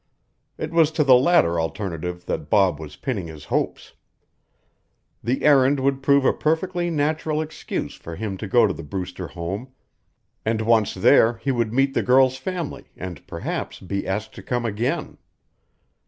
It 0.57 0.71
was 0.71 0.89
to 0.93 1.03
the 1.03 1.13
latter 1.13 1.59
alternative 1.61 2.25
that 2.25 2.49
Bob 2.49 2.79
was 2.79 2.95
pinning 2.95 3.27
his 3.27 3.43
hopes. 3.45 3.93
The 5.23 5.43
errand 5.43 5.79
would 5.79 6.01
provide 6.01 6.29
a 6.29 6.33
perfectly 6.33 6.89
natural 6.89 7.39
excuse 7.39 7.93
for 7.93 8.15
him 8.15 8.35
to 8.37 8.47
go 8.47 8.65
to 8.65 8.73
the 8.73 8.81
Brewster 8.81 9.27
home, 9.27 9.73
and 10.43 10.59
once 10.63 10.95
there 10.95 11.37
he 11.37 11.51
would 11.51 11.71
meet 11.71 11.93
the 11.93 12.01
girl's 12.01 12.37
family 12.37 12.85
and 12.97 13.27
perhaps 13.27 13.79
be 13.79 14.07
asked 14.07 14.33
to 14.33 14.41
come 14.41 14.65
again. 14.65 15.19